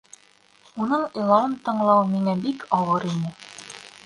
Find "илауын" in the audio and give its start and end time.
1.23-1.53